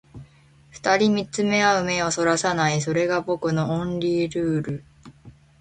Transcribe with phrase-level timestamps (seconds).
[0.71, 4.83] 二人見つめ合う目を逸らさない、それが僕のオンリールール